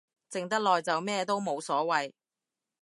[0.31, 2.11] 靜得耐就咩都冇所謂